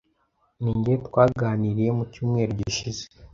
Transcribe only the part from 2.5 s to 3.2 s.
gishize.